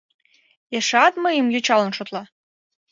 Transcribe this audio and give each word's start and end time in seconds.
Эшеат 0.75 1.13
мыйым 1.23 1.47
йочалан 1.53 1.91
шотла? 1.97 2.23